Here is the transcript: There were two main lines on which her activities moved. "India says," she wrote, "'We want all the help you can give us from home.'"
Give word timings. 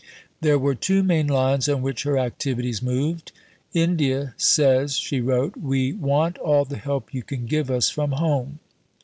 There 0.41 0.57
were 0.57 0.73
two 0.73 1.03
main 1.03 1.27
lines 1.27 1.69
on 1.69 1.83
which 1.83 2.01
her 2.01 2.17
activities 2.17 2.81
moved. 2.81 3.31
"India 3.71 4.33
says," 4.35 4.95
she 4.97 5.21
wrote, 5.21 5.55
"'We 5.55 5.93
want 5.93 6.39
all 6.39 6.65
the 6.65 6.77
help 6.77 7.13
you 7.13 7.21
can 7.21 7.45
give 7.45 7.69
us 7.69 7.91
from 7.91 8.13
home.'" 8.13 8.57